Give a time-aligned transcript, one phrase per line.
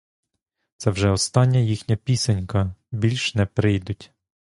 [0.77, 4.11] Це вже остання їхня пісенька, більш не прийдуть.